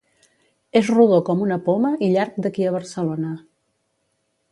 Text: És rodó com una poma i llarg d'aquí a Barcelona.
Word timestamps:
És 0.79 0.87
rodó 0.93 1.19
com 1.27 1.43
una 1.47 1.57
poma 1.67 1.91
i 2.07 2.09
llarg 2.15 2.39
d'aquí 2.45 2.65
a 2.71 2.73
Barcelona. 2.77 3.35